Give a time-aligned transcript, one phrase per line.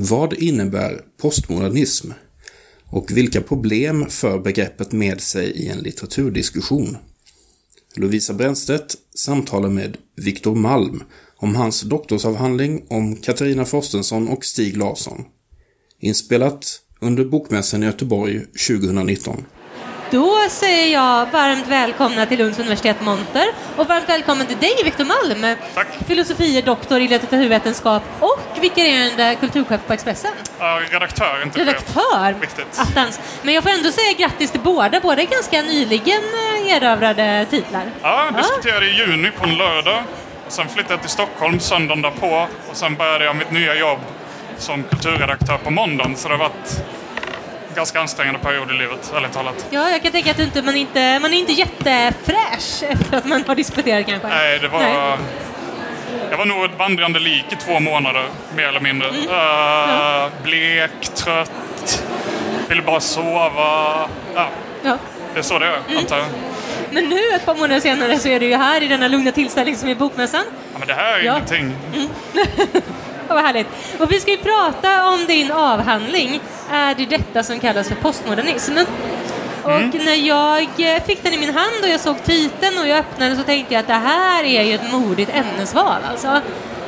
[0.00, 2.10] Vad innebär postmodernism?
[2.84, 6.96] Och vilka problem för begreppet med sig i en litteraturdiskussion?
[7.96, 11.02] Lovisa Brännstedt samtalar med Viktor Malm
[11.36, 15.24] om hans doktorsavhandling om Katarina Frostenson och Stig Larsson.
[16.00, 19.44] Inspelat under Bokmässan i Göteborg 2019.
[20.10, 23.46] Då säger jag varmt välkomna till Lunds universitet Monter
[23.76, 25.86] och varmt välkommen till dig Viktor Malm, Tack.
[26.06, 30.30] filosofie doktor i litteraturvetenskap och vikarierande kulturchef på Expressen.
[30.58, 31.60] Ja, redaktör, inte.
[31.60, 32.32] Redaktör!
[32.40, 32.78] Viktigt.
[32.78, 33.20] Attans.
[33.42, 36.22] Men jag får ändå säga grattis till båda, båda är ganska nyligen
[36.66, 37.82] eh, erövrade titlar.
[38.02, 40.02] Ja, disputerade i juni på en lördag.
[40.48, 43.98] Sen flyttade jag till Stockholm söndagen därpå och sen började jag mitt nya jobb
[44.58, 46.16] som kulturredaktör på måndagen.
[46.16, 46.82] Så det har varit
[47.78, 49.66] ganska ansträngande period i livet, ärligt talat.
[49.70, 53.44] Ja, jag kan tänka att inte, man, inte, man är inte jättefräsch efter att man
[53.46, 54.28] har disputerat kanske.
[54.28, 54.78] Nej, det var...
[54.80, 55.18] Nej.
[56.30, 58.24] Jag var nog ett vandrande lik i två månader,
[58.56, 59.08] mer eller mindre.
[59.08, 59.20] Mm.
[59.22, 62.02] Uh, blek, trött,
[62.68, 64.08] ville bara sova.
[64.34, 64.48] Ja,
[64.82, 64.98] Ja.
[65.34, 65.98] det är så det är, Mm.
[65.98, 66.26] antar jag.
[66.90, 69.76] Men nu, ett par månader senare, så är du ju här i denna lugna tillställning
[69.76, 70.44] som är Bokmässan.
[70.72, 71.32] Ja, men det här är Ja.
[71.36, 71.74] ingenting.
[71.94, 72.40] Ja,
[73.34, 73.66] vad härligt.
[73.98, 76.40] Och vi ska ju prata om din avhandling,
[76.72, 78.72] Är det detta som kallas för postmodernism?
[79.62, 79.90] Och Mm.
[80.04, 83.36] när jag eh, fick den i min hand och jag såg titeln och jag öppnade
[83.36, 86.00] så tänkte jag att det här är ju ett modigt ämnesval.
[86.10, 86.40] Alltså,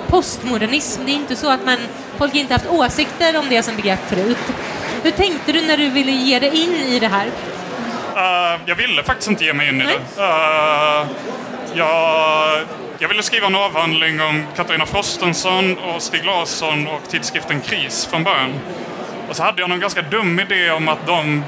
[0.08, 1.76] postmodernism, det är inte så att man,
[2.18, 4.38] folk inte haft åsikter om det som begrepp förut.
[5.02, 7.26] Hur tänkte du när du ville ge dig in i det här?
[8.16, 9.98] Eh, jag ville faktiskt inte ge mig in i Nej.
[10.16, 10.22] det.
[10.22, 11.06] Eh,
[11.74, 12.60] jag,
[13.02, 18.24] jag ville skriva en avhandling om Katarina Frostenson och Stig Larsson och tidskriften Kris från
[18.24, 18.60] början.
[19.28, 21.44] Och så hade jag någon ganska dum idé om att de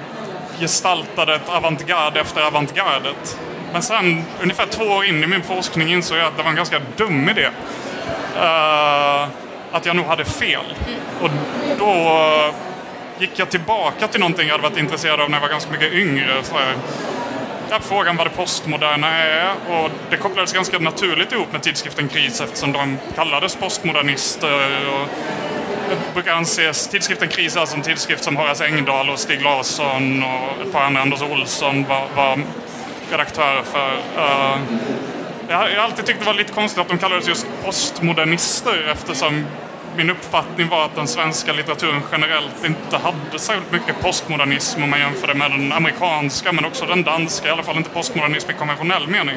[0.60, 3.38] gestaltade ett avantgarde efter avantgardet.
[3.72, 6.56] Men sen, ungefär två år in i min forskning, insåg jag att det var en
[6.56, 7.48] ganska dum idé.
[8.36, 9.28] Uh,
[9.72, 10.64] att jag nog hade fel.
[11.20, 11.30] Och
[11.78, 12.54] då eh,
[13.18, 15.92] gick jag tillbaka till någonting jag hade varit intresserad av när jag var ganska mycket
[15.92, 16.42] yngre.
[16.42, 16.74] Så här,
[17.72, 22.40] där frågan vad det postmoderna är och det kopplades ganska naturligt ihop med tidskriften Kris
[22.40, 24.88] eftersom de kallades postmodernister.
[24.88, 25.08] Och
[25.88, 30.22] det brukar anses, tidskriften Kris är alltså en tidskrift som Horace Engdahl och Stig Larsson
[30.22, 32.38] och ett par andra, Anders Olsson, var, var
[33.10, 33.92] redaktörer för.
[34.16, 34.58] Uh,
[35.48, 39.46] jag har alltid tyckt det var lite konstigt att de kallades just postmodernister eftersom
[39.96, 45.00] min uppfattning var att den svenska litteraturen generellt inte hade särskilt mycket postmodernism om man
[45.00, 48.54] jämför det med den amerikanska men också den danska, i alla fall inte postmodernism i
[48.54, 49.36] konventionell mening.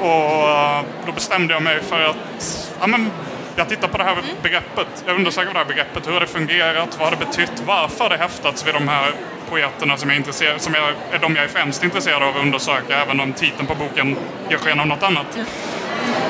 [0.00, 3.10] Och eh, då bestämde jag mig för att ja, men,
[3.56, 5.04] jag tittar på det här begreppet.
[5.06, 6.06] Jag undersöker det här begreppet.
[6.06, 6.98] Hur har det fungerat?
[6.98, 7.62] Vad har det betytt?
[7.66, 9.12] Varför har det häftats vid de här
[9.50, 12.42] poeterna som, jag är intresserad, som jag, är de jag är främst intresserad av att
[12.42, 14.16] undersöka även om titeln på boken
[14.50, 15.38] ger sken av något annat.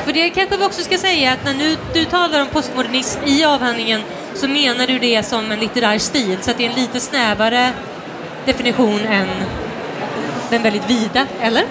[0.04, 3.44] För det kanske vi också ska säga att när nu, du talar om postmodernism i
[3.44, 4.00] avhandlingen
[4.34, 7.70] så menar du det som en litterär stil, så att det är en lite snävare
[8.46, 9.28] definition än
[10.50, 11.62] den väldigt vida, eller?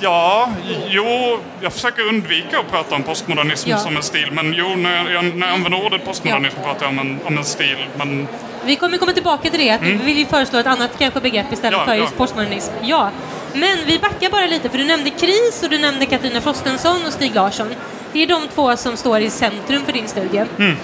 [0.00, 0.50] Ja,
[0.88, 3.78] jo, jag försöker undvika att prata om postmodernism Ja.
[3.78, 4.28] som en stil.
[4.32, 7.44] Men jo, när jag, när jag använder ordet postmodernism pratar jag om en, om en
[7.44, 7.76] stil.
[7.96, 8.28] Men
[8.64, 11.74] Vi kommer komma tillbaka till det, att vi vill föreslå ett annat kanske begrepp istället
[11.74, 11.80] Mm.
[11.88, 12.18] Ja, för just ja.
[12.18, 12.72] postmodernism.
[12.82, 13.10] Ja,
[13.56, 17.12] men vi backar bara lite, för du nämnde KRIS och du nämnde Katarina Frostenson och
[17.12, 17.74] Stig Larsson.
[18.12, 20.44] Det är de två som står i centrum för din studie.
[20.58, 20.76] Mm,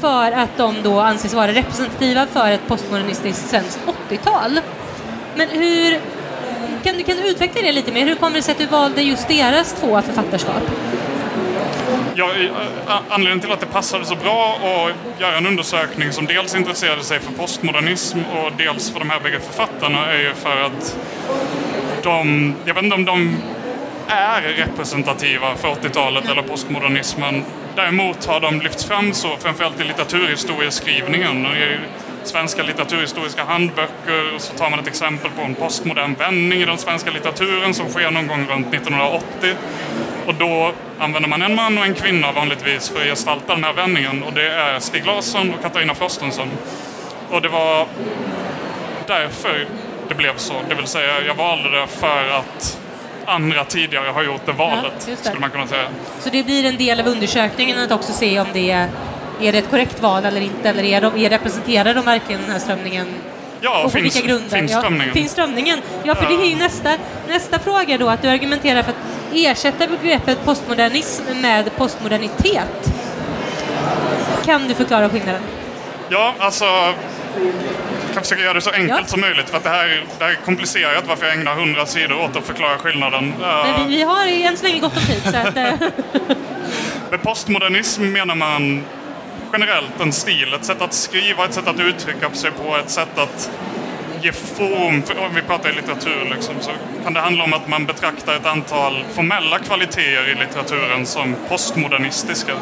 [0.00, 4.60] För att de då anses vara representativa för ett postmodernistiskt svenskt 80-tal.
[5.36, 6.00] Men hur...
[6.84, 8.04] Kan du, kan du utveckla det lite mer?
[8.06, 10.62] Hur kommer det sig att du valde just deras två författarskap?
[12.14, 12.30] Ja,
[13.08, 17.20] anledningen till att det passade så bra att göra en undersökning som dels intresserade sig
[17.20, 20.96] för postmodernism och dels för de här bägge författarna är ju för att
[22.06, 23.36] de, jag vet inte om de
[24.08, 27.44] är representativa för 80-talet eller postmodernismen.
[27.76, 31.46] Däremot har de lyfts fram så, framförallt i litteraturhistorieskrivningen.
[31.46, 31.78] Och I
[32.24, 37.10] svenska litteraturhistoriska handböcker så tar man ett exempel på en postmodern vändning i den svenska
[37.10, 39.54] litteraturen som sker någon gång runt 1980.
[40.26, 43.72] Och då använder man en man och en kvinna vanligtvis för att gestalta den här
[43.72, 46.48] vändningen och det är Stig Larsson och Katarina Frostenson.
[47.30, 47.86] Och det var
[49.06, 49.66] därför
[50.08, 50.54] det blev så.
[50.68, 52.78] Det vill säga, jag valde det för att
[53.26, 55.28] andra tidigare har gjort det valet, just det.
[55.28, 55.88] skulle man kunna säga.
[56.20, 58.88] Så det blir en del av undersökningen att också se om det är,
[59.40, 62.50] är det ett korrekt val eller inte, eller är de, är representerar de verkligen den
[62.50, 63.06] här strömningen?
[63.60, 64.58] Ja, och finns, vilka grunder?
[64.58, 65.14] finns ja, strömningen.
[65.14, 65.78] finns strömningen?
[66.04, 66.90] Ja, för det är ju nästa,
[67.28, 68.96] nästa fråga då, att du argumenterar för att
[69.34, 72.92] ersätta begreppet postmodernism med postmodernitet.
[74.44, 75.42] Kan du förklara skillnaden?
[76.08, 76.64] Ja, alltså...
[78.16, 79.06] Kan försöka göra det så enkelt Ja.
[79.06, 82.20] som möjligt för att det här, det här är komplicerat varför jag ägnar hundra sidor
[82.20, 83.24] åt att förklara skillnaden.
[83.40, 85.56] Uh, Men vi, vi har än så länge gott om tid, så att...
[85.56, 85.72] eh,
[87.10, 88.84] Med postmodernism menar man
[89.52, 93.18] generellt en stil, ett sätt att skriva, ett sätt att uttrycka sig på, ett sätt
[93.18, 93.50] att
[94.22, 96.70] ge form, för, om vi pratar i litteratur, liksom, så
[97.04, 102.52] kan det handla om att man betraktar ett antal formella kvaliteter i litteraturen som postmodernistiska.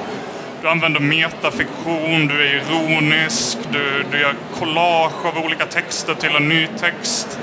[0.64, 6.49] Du använder metafiktion, du är ironisk, du, du gör collage av olika texter till en
[6.49, 7.38] ny text.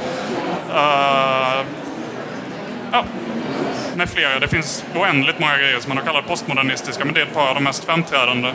[0.69, 1.61] Uh,
[2.91, 3.05] ja,
[3.95, 4.39] med flera.
[4.39, 7.47] Det finns oändligt många grejer som man har kallat postmodernistiska, men det är ett par
[7.47, 8.51] av de mest framträdande.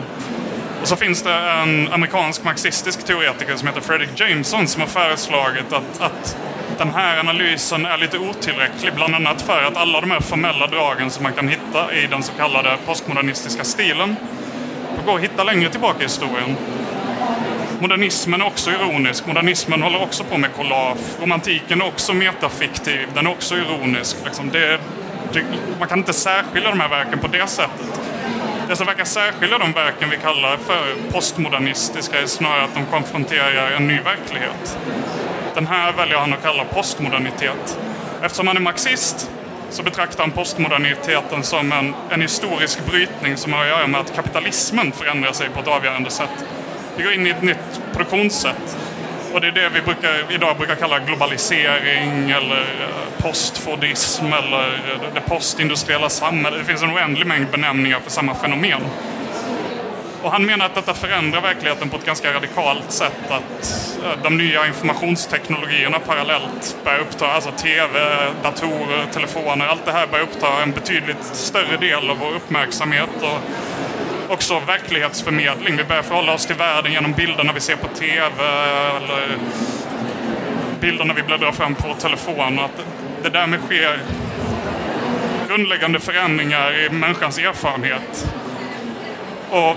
[0.81, 5.73] Och så finns det en amerikansk marxistisk teoretiker som heter Fredrik Jameson som har föreslagit
[5.73, 6.37] att, att
[6.77, 11.09] den här analysen är lite otillräcklig, bland annat för att alla de här formella dragen
[11.09, 14.15] som man kan hitta i den så kallade postmodernistiska stilen
[15.05, 16.55] går att hitta längre tillbaka i historien.
[17.79, 19.25] Modernismen är också ironisk.
[19.25, 20.97] Modernismen håller också på med collage.
[21.21, 23.07] Romantiken är också metafiktiv.
[23.13, 24.17] Den är också ironisk.
[24.25, 24.79] Liksom det,
[25.33, 25.43] det,
[25.79, 28.01] man kan inte särskilja de här verken på det sättet.
[28.67, 33.71] Det som verkar särskilja de verken vi kallar för postmodernistiska är snarare att de konfronterar
[33.71, 34.77] en ny verklighet.
[35.55, 37.79] Den här väljer han att kalla postmodernitet.
[38.21, 39.31] Eftersom han är marxist
[39.69, 44.15] så betraktar han postmoderniteten som en, en historisk brytning som har att göra med att
[44.15, 46.45] kapitalismen förändrar sig på ett avgörande sätt.
[46.97, 48.77] Vi går in i ett nytt produktionssätt.
[49.33, 54.81] Och det är det vi brukar, idag brukar kalla globalisering eller eh, postfordism eller
[55.13, 56.59] det postindustriella samhället.
[56.59, 58.81] Det finns en oändlig mängd benämningar för samma fenomen.
[60.27, 63.31] Och han menar att detta förändrar verkligheten på ett ganska radikalt sätt.
[63.31, 67.99] Att eh, de nya informationsteknologierna parallellt börjar uppta, alltså tv,
[68.43, 73.09] datorer, telefoner, allt det här börjar uppta en betydligt större del av vår uppmärksamhet.
[73.21, 75.77] Och också verklighetsförmedling.
[75.77, 78.43] Vi börjar förhålla oss till världen genom bilderna vi ser på tv
[78.97, 79.37] eller
[80.79, 82.59] bilderna vi bläddrar fram på telefon.
[82.59, 82.85] Att
[83.23, 83.99] det därmed sker
[85.47, 88.27] grundläggande förändringar i människans erfarenhet.
[89.49, 89.75] Och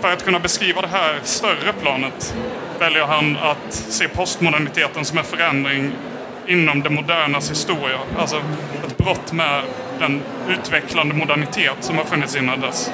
[0.00, 2.34] för att kunna beskriva det här större planet
[2.78, 5.92] väljer han att se postmoderniteten som en förändring
[6.46, 7.98] inom det modernas historia.
[8.18, 8.36] Alltså
[8.86, 9.62] ett brott med
[9.98, 12.90] den utvecklande modernitet som har funnits innan dess.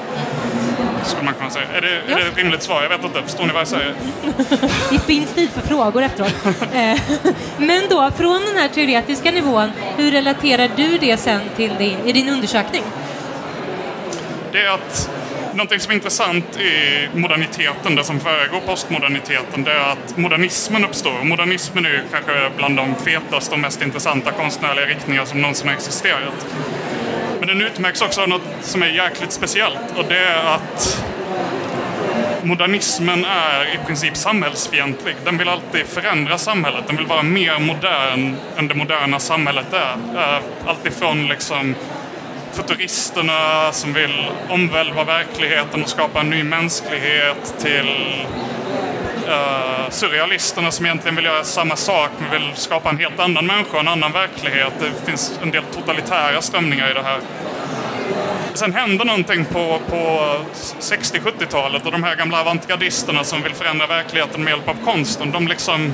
[1.03, 1.65] Skulle man kunna säga.
[1.75, 2.17] Är det, ja.
[2.17, 2.83] är det ett rimligt svar?
[2.83, 3.21] Jag vet inte.
[3.23, 3.93] Förstår ni vad jag säger?
[4.91, 6.33] det finns tid för frågor efteråt.
[6.73, 6.99] Eh,
[7.57, 12.11] men då, från den här teoretiska nivån, hur relaterar du det sen till din, i
[12.11, 12.83] din undersökning?
[14.51, 15.09] Det är att
[15.57, 21.23] någonting som är intressant i moderniteten, det som föregår postmoderniteten, det är att modernismen uppstår.
[21.23, 25.75] Modernismen är ju kanske bland de fetaste och mest intressanta konstnärliga riktningar som någonsin har
[25.75, 26.47] existerat.
[27.39, 31.03] Men den utmärks också av något som är jäkligt speciellt och det är att
[32.43, 35.15] modernismen är i princip samhällsfientlig.
[35.25, 36.83] Den vill alltid förändra samhället.
[36.87, 40.41] Den vill vara mer modern än det moderna samhället är.
[40.67, 41.75] Alltifrån liksom
[42.57, 48.25] futuristerna som vill omvälva verkligheten och skapa en ny mänsklighet till
[49.27, 53.73] uh, surrealisterna som egentligen vill göra samma sak men vill skapa en helt annan människa,
[53.73, 54.73] och en annan verklighet.
[54.79, 57.19] Det finns en del totalitära strömningar i det här.
[58.53, 60.33] Sen händer någonting på, på
[60.79, 65.47] 60-70-talet och de här gamla avantgardisterna som vill förändra verkligheten med hjälp av konsten, de
[65.47, 65.91] liksom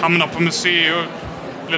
[0.00, 1.06] hamnar på museer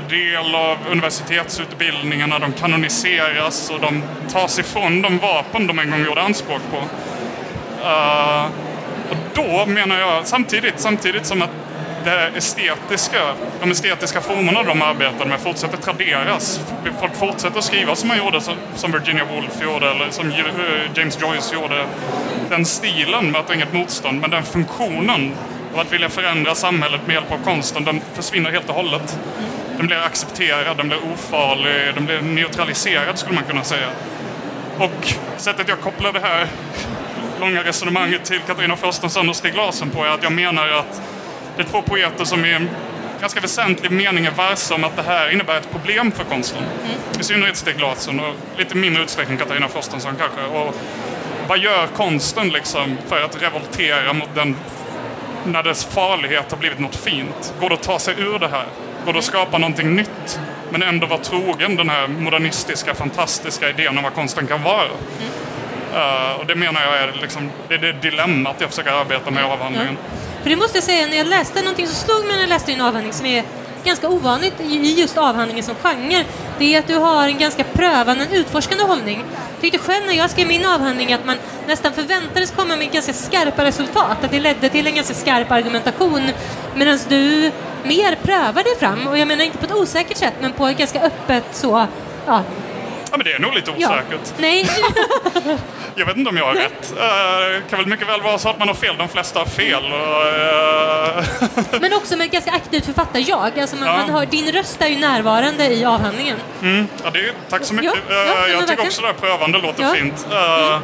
[0.01, 4.03] blir del av universitetsutbildningarna, de kanoniseras och de
[4.33, 6.77] tas ifrån de vapen de en gång gjorde anspråk på.
[6.77, 8.45] Uh,
[9.11, 11.51] och då menar jag, samtidigt, samtidigt som att
[12.05, 16.61] det estetiska, de estetiska formerna de arbetade med fortsätter traderas.
[17.01, 18.41] Folk fortsätter skriva som man gjorde,
[18.75, 20.37] som Virginia Woolf gjorde eller som eh,
[20.95, 21.87] James Joyce gjorde.
[22.51, 25.33] Den stilen möter inget motstånd, men den funktionen
[25.75, 29.19] av att vilja förändra samhället med hjälp av konsten, den försvinner helt och hållet.
[29.77, 33.89] Den blir accepterad, den blir ofarlig, den blir neutraliserad skulle man kunna säga.
[34.79, 36.47] Och sättet jag kopplar det här
[37.41, 41.03] långa resonemanget till Katarina Frostenson och Stig Larsson på är att jag menar att
[41.57, 42.69] det är två poeter som i en
[43.21, 46.63] ganska väsentlig mening är varse om att det här innebär ett problem för konsten.
[46.63, 47.21] Mm.
[47.21, 50.59] I synnerhet Stig Larsson och lite mindre utsträckning Katarina Frostenson kanske.
[50.59, 50.75] Och
[51.49, 54.57] vad gör konsten liksom för att revoltera mot den
[55.45, 57.55] när dess farlighet har blivit något fint?
[57.61, 58.67] Går det att ta sig ur det här?
[59.07, 64.15] Att skapa någonting nytt men ändå vara trogen den här modernistiska, fantastiska idén om vad
[64.15, 64.85] konsten kan vara?
[64.85, 65.31] Mm.
[65.95, 69.43] Uh, och det menar jag är, liksom, det, är det dilemmat jag försöker arbeta med
[69.43, 69.97] i avhandlingen.
[70.01, 70.19] Ja.
[70.43, 72.71] För det måste jag säga, när jag läste någonting som slog mig när jag läste
[72.71, 73.45] din avhandling som är
[73.85, 76.25] ganska ovanligt i just avhandlingen som genre,
[76.59, 79.25] det är att du har en ganska prövande, utforskande hållning.
[79.51, 81.37] Jag tyckte själv när jag skrev min avhandling att man
[81.67, 86.23] nästan förväntades komma med ganska skarpa resultat, att det ledde till en ganska skarp argumentation,
[86.75, 87.51] medan du
[87.85, 90.79] mer prövar dig fram, och jag menar inte på ett osäkert sätt, men på ett
[90.79, 91.87] ganska öppet så,
[92.27, 92.43] ja,
[93.15, 94.09] Ja, men det är nog lite osäkert.
[94.11, 94.35] Ja.
[94.39, 94.69] Nej.
[95.97, 96.95] Jag vet inte om jag har rätt.
[96.97, 98.95] Det kan väl mycket väl vara så att man har fel.
[98.99, 99.85] De flesta har fel.
[99.85, 103.59] Och, Men också med ett ganska aktivt författar-jag.
[103.61, 103.97] Alltså man, Ja.
[103.97, 106.37] man hör, din röst är ju närvarande i avhandlingen.
[107.05, 107.93] Ja, det är, tack så mycket.
[108.09, 110.27] Ja, ja, Eh, jag tycker också det här prövande låter fint.
[110.33, 110.79] Eh,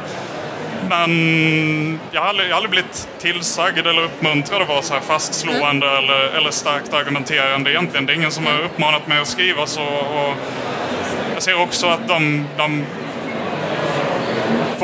[0.89, 5.01] Men jag har, aldrig, jag har aldrig blivit tillsagd eller uppmuntrad att vara så här
[5.01, 6.03] fastslående Mm.
[6.03, 8.05] eller, eller starkt argumenterande egentligen.
[8.05, 9.83] Det är ingen som har uppmanat mig att skriva så.
[9.83, 10.33] Och
[11.33, 12.85] jag ser också att de, de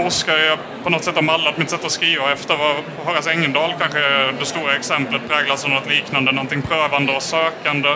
[0.04, 2.76] forskare jag på något sätt har mallat mitt sätt att skriva efter var
[3.06, 4.00] Horace Engdahl kanske
[4.40, 7.90] det stora exemplet präglas av något liknande, någonting prövande och sökande.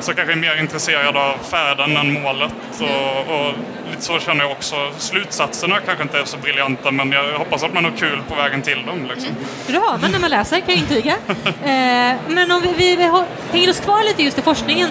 [0.00, 2.54] Så kanske är mer intresserad av färden än målet.
[2.80, 3.52] Och, och
[3.90, 4.76] lite så känner jag också.
[4.98, 8.62] Slutsatserna kanske inte är så briljanta men jag hoppas att man har kul på vägen
[8.62, 9.08] till dem.
[9.14, 9.34] Liksom.
[9.66, 11.14] Det har man när man läser, kan jag intyga.
[11.70, 14.88] Eh, men om vi, vi, vi hänger oss kvar lite just i forskningen.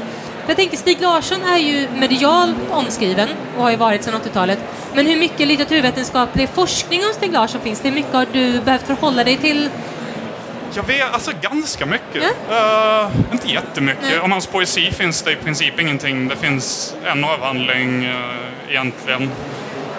[0.50, 4.60] Jag tänkte, Stig Larsson är ju medialt omskriven och har ju varit sedan 80-talet.
[4.94, 7.90] Men hur mycket litteraturvetenskaplig forskning om Stig Larsson finns det?
[7.90, 9.70] Hur mycket har du behövt förhålla dig till?
[10.74, 12.24] Jag vet, alltså ganska mycket.
[12.50, 13.06] Ja.
[13.06, 14.04] Eh, inte jättemycket.
[14.04, 14.20] Nej.
[14.20, 16.28] Om hans poesi finns det i princip ingenting.
[16.28, 18.16] Det finns en avhandling uh,
[18.70, 19.30] egentligen.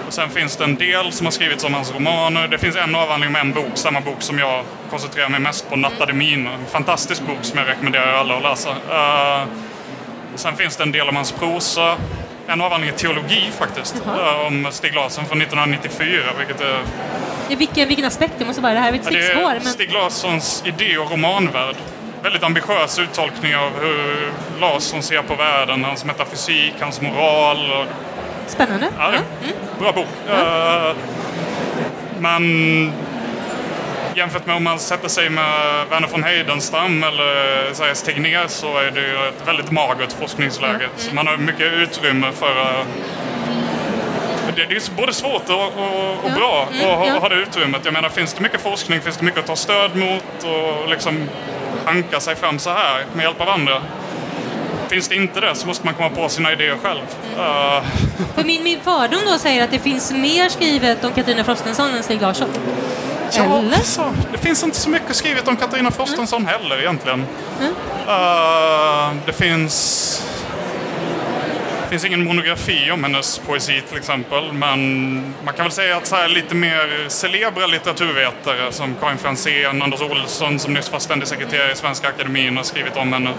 [0.07, 2.49] Och sen finns det en del som har skrivits om hans romaner.
[2.49, 5.76] Det finns en avhandling med en bok, samma bok som jag koncentrerar mig mest på,
[5.76, 6.52] Nattade miner.
[6.52, 8.71] En fantastisk bok som jag rekommenderar alla att läsa.
[8.71, 9.47] Eh,
[10.35, 11.97] sen finns det en del om hans prosa.
[12.47, 14.41] En avhandling i teologi faktiskt, Jaha.
[14.41, 16.79] eh, om Stig Larsson från 1994, vilket är
[17.49, 18.33] I vilken, vilken aspekt?
[18.39, 19.73] Det måste vara det här är ett Ja, det är Men...
[19.73, 21.77] Stig Larssons idé och romanvärld.
[22.23, 24.29] Väldigt ambitiös uttolkning av hur
[24.61, 27.57] Larsson ser på världen, hans metafysik, hans moral.
[27.71, 27.87] Och,
[28.47, 28.89] Spännande.
[28.99, 29.19] ja, Ja.
[29.19, 30.07] en bra bok.
[30.31, 30.97] Eh,
[32.19, 32.93] men
[34.21, 37.27] jämfört med om man sätter sig med Verner von Heidenstam eller
[37.71, 40.89] Esaias Tegnér så är det ju ett väldigt magert forskningsläge.
[40.97, 42.87] Så man har mycket utrymme för att
[44.57, 47.19] det det är både svårt och, och, och bra Mm, att ha, ja.
[47.19, 47.81] ha det utrymmet.
[47.85, 51.29] Jag menar, finns det mycket forskning, finns det mycket att ta stöd mot och liksom
[51.85, 53.83] hanka sig fram så här med hjälp av andra.
[54.89, 57.00] Finns det inte det så måste man komma på sina idéer själv.
[57.39, 57.83] Eh,
[58.35, 62.03] För min, min fördom då säger att det finns mer skrivet om Katarina Frostenson än
[62.03, 62.49] Stig Larsson.
[63.37, 63.79] Ja, Eller?
[63.79, 67.27] så, det finns inte så mycket skrivet om Katarina Frostenson heller egentligen.
[67.61, 67.73] Mm.
[68.09, 70.27] Eh, det finns...
[71.83, 76.07] Det finns ingen monografi om hennes poesi till exempel, men man kan väl säga att
[76.07, 81.29] så här lite mer celebra litteraturvetare som Karin Franzén, Anders Olsson som nyss var ständig
[81.29, 83.31] sekreterare i Svenska Akademin har skrivit om henne.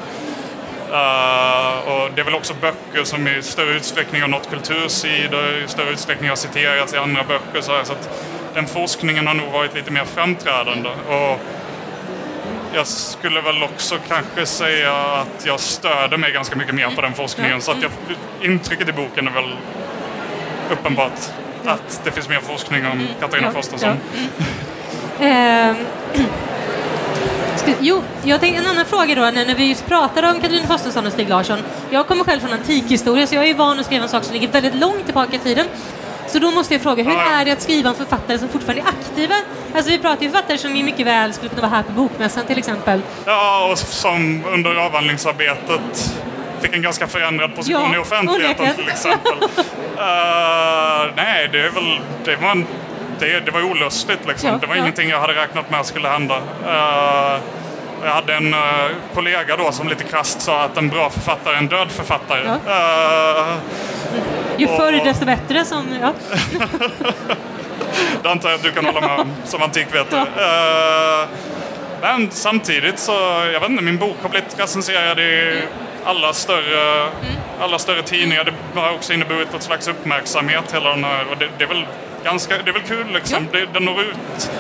[0.92, 5.68] Eh, och det är väl också böcker som i större utsträckning har nått kultursidor, i
[5.68, 7.62] större utsträckning har citerats i andra böcker.
[7.62, 8.10] Så, här, så att
[8.54, 10.90] den forskningen har nog varit lite mer framträdande.
[10.90, 11.40] Och
[12.74, 17.14] jag skulle väl också kanske säga att jag stöder mig ganska mycket mer på den
[17.14, 17.62] forskningen.
[17.62, 17.92] Så att jag,
[18.42, 19.56] intrycket i boken är väl
[20.72, 21.20] uppenbart
[21.66, 23.90] att det finns mer forskning om Katarina Ja, Frostenson.
[25.20, 25.26] ja.
[25.26, 25.76] Ehm,
[27.80, 31.14] Jo, jag tänkte en annan fråga då, när vi just pratade om Katarina Frostenson och
[31.14, 31.60] Stig Larsson.
[31.90, 34.34] Jag kommer själv från antikhistoria, så jag är ju van att skriva en sak som
[34.34, 35.66] ligger väldigt långt tillbaka i tiden.
[36.32, 38.88] Så då måste jag fråga, hur är det att skriva om författare som fortfarande är
[38.88, 39.36] aktiva?
[39.76, 42.46] Alltså vi pratar ju författare som ju mycket väl skulle kunna vara här på Bokmässan
[42.46, 43.02] till exempel.
[43.26, 46.14] Ja, och som under avhandlingsarbetet
[46.62, 48.76] fick en ganska förändrad position Ja, i offentligheten onekligen.
[48.76, 49.34] till exempel.
[49.98, 52.00] Eh, nej, det är väl...
[52.26, 52.66] Det var, en,
[53.20, 54.50] det, det var olustigt liksom.
[54.50, 54.82] Ja, det var ja.
[54.82, 56.36] ingenting jag hade räknat med skulle hända.
[56.68, 57.40] Eh,
[58.04, 58.60] jag hade en eh,
[59.16, 62.48] kollega då som lite krasst sa att en bra författare är en död författare.
[62.48, 63.56] Eh,
[64.58, 66.14] Ju Och- förr desto bättre som, ja.
[68.24, 70.22] Det antar jag att du kan hålla med om som antikvetare.
[70.22, 71.28] Eh,
[72.02, 73.12] men samtidigt så,
[73.54, 75.62] jag vet inte, min bok har blivit recenserad i
[76.06, 77.08] alla större,
[77.62, 78.44] alla större tidningar.
[78.74, 81.86] Det har också inneburit ett slags uppmärksamhet hela den här, och det, det är väl
[82.24, 83.48] ganska, det är väl kul liksom.
[83.52, 84.52] Det, den når ut.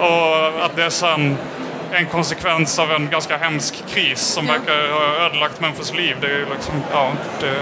[0.00, 1.36] Och att det är sen
[1.92, 4.52] en konsekvens av en ganska hemsk kris som Ja.
[4.52, 6.16] verkar ha ödelagt människors liv.
[6.20, 7.52] Det är liksom, ja, det är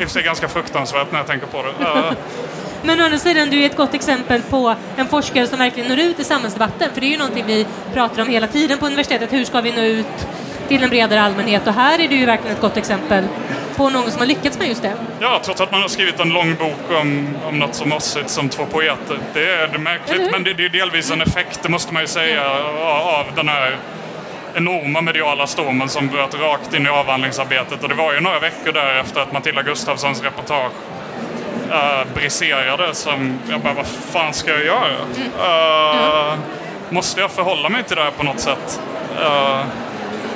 [0.00, 1.72] i och för sig ganska fruktansvärt när jag tänker på det.
[2.84, 5.98] Men å andra sidan, du är ett gott exempel på en forskare som verkligen når
[5.98, 6.88] ut i samhällsdebatten.
[6.94, 9.32] För det är ju någonting vi pratar om hela tiden på universitetet.
[9.32, 10.26] Hur ska vi nå ut
[10.68, 11.66] till en bredare allmänhet?
[11.66, 13.24] Och här är du ju verkligen ett gott exempel
[13.76, 14.94] på någon som har lyckats med just det.
[15.20, 18.48] Ja, trots att man har skrivit en lång bok om, om något så mossigt som
[18.48, 19.18] två poeter.
[19.34, 22.02] Det är det är märkligt, men det, det är delvis en effekt, det måste man
[22.02, 22.50] ju säga,
[22.84, 23.76] av, den här
[24.54, 27.82] enorma mediala stormen som bröt rakt in i avhandlingsarbetet.
[27.82, 30.72] Och det var ju några veckor där efter att Matilda Gustafssons reportage
[31.70, 34.96] uh, briserade som jag bara, vad fan ska jag göra?
[36.30, 36.38] Eh,
[36.88, 38.80] Måste jag förhålla mig till det här på något sätt?
[39.20, 39.64] Uh,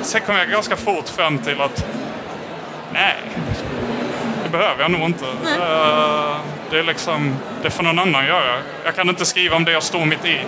[0.01, 1.85] sen kom jag ganska fort fram till att
[2.97, 3.15] nej,
[4.43, 5.25] det behöver jag nog inte.
[5.25, 6.37] Eh,
[6.71, 8.57] Det är liksom, det får någon annan göra.
[8.85, 10.39] Jag kan inte skriva om det jag står mitt i.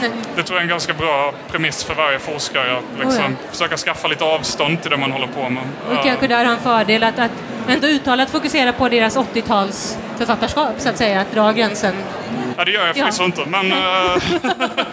[0.00, 0.10] Nej.
[0.36, 2.76] Det tror jag är en ganska bra premiss för varje forskare.
[2.76, 3.48] Att liksom Oh ja.
[3.50, 5.62] försöka skaffa lite avstånd till det man håller på med.
[5.88, 7.30] Och Eh, kanske där har en fördel att, att
[7.68, 11.94] ändå uttalat fokusera på deras 80-tals författarskap, så att säga, att dra gränsen.
[12.56, 13.00] Ja, det gör jag Ja.
[13.00, 13.40] förvisso inte.
[13.46, 13.78] Men eh,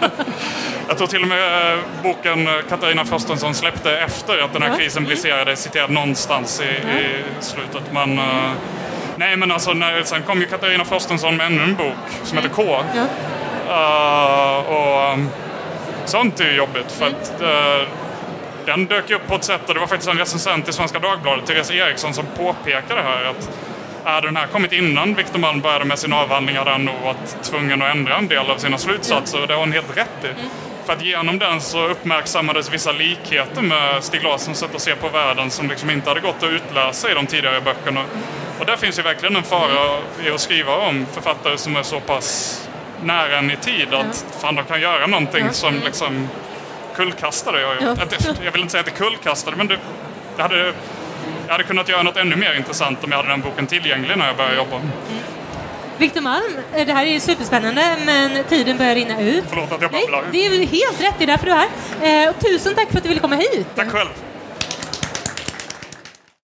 [0.88, 4.78] jag tror till och med eh, boken eh, Katarina Frostenson släppte efter att den här
[4.78, 6.64] krisen briserade citerad någonstans i,
[7.00, 7.84] i slutet.
[7.92, 8.52] Men eh,
[9.16, 12.50] nej, men alltså när, sen kom ju Katarina Frostenson med ännu en bok som heter
[12.50, 12.84] K.
[12.96, 13.06] Ja.
[13.70, 15.20] Eh, och
[16.06, 17.18] sånt är ju jobbigt för Mm.
[17.22, 17.88] att eh,
[18.66, 21.46] den dök upp på ett sätt och det var faktiskt en recensent i Svenska Dagbladet,
[21.46, 23.50] Therese Eriksson, som påpekade här att
[24.04, 27.44] hade den här kommit innan Victor Malm började med sin avhandling hade han nog varit
[27.44, 30.28] tvungen att ändra en del av sina slutsatser och det har hon helt rätt i.
[30.86, 35.10] För att genom den så uppmärksammades vissa likheter med Stig Larssons sätt att se på
[35.10, 38.06] världen som liksom inte hade gått att utläsa i de tidigare böckerna.
[38.60, 42.00] Och där finns ju verkligen en fara i att skriva om författare som är så
[42.00, 42.60] pass
[43.04, 46.30] nära en i tid att fan de kan göra någonting som liksom
[46.96, 47.98] kullkastar det jag
[48.46, 49.78] Jag vill inte säga att det kullkastade men det,
[50.36, 50.74] det hade,
[51.46, 54.28] jag hade kunnat göra något ännu mer intressant om jag hade den boken tillgänglig när
[54.28, 54.82] jag började jobba.
[55.98, 59.44] Victor Malm, eh, det här är superspännande, men tiden börjar rinna ut.
[59.50, 60.24] Förlåt att jag Nej, babblar.
[60.32, 61.68] det är helt rätt, det är därför du är
[62.02, 62.28] här.
[62.28, 63.68] Eh, tusen tack för att du ville komma hit.
[63.76, 64.10] Tack själv.